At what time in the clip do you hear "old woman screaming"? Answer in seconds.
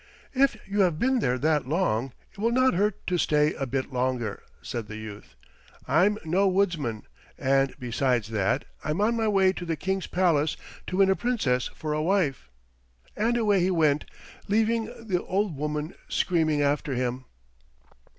15.23-16.63